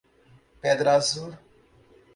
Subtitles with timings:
[0.61, 1.37] Pedra Azul